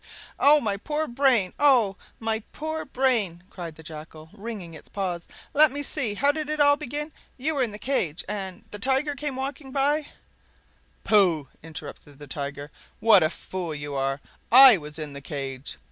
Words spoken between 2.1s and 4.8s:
my poor brain!" cried the Jackal, wringing